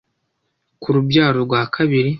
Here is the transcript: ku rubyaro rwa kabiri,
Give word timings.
ku 0.81 0.87
rubyaro 0.95 1.37
rwa 1.45 1.61
kabiri, 1.73 2.09